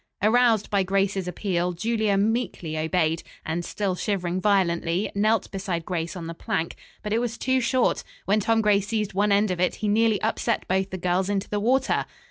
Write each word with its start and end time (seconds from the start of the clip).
Aroused 0.23 0.71
by 0.71 0.81
Grace's 0.81 1.27
appeal, 1.27 1.73
Julia 1.73 2.17
meekly 2.17 2.75
obeyed, 2.75 3.21
and, 3.45 3.63
still 3.63 3.93
shivering 3.93 4.41
violently, 4.41 5.11
knelt 5.13 5.51
beside 5.51 5.85
Grace 5.85 6.15
on 6.15 6.25
the 6.25 6.33
plank. 6.33 6.75
But 7.03 7.13
it 7.13 7.19
was 7.19 7.37
too 7.37 7.61
short; 7.61 8.03
when 8.25 8.39
Tom 8.39 8.61
Gray 8.61 8.81
seized 8.81 9.13
one 9.13 9.31
end 9.31 9.51
of 9.51 9.59
it 9.59 9.75
he 9.75 9.87
nearly 9.87 10.19
upset 10.23 10.67
both 10.67 10.89
the 10.89 10.97
girls 10.97 11.29
into 11.29 11.47
the 11.47 11.59
water. 11.59 12.07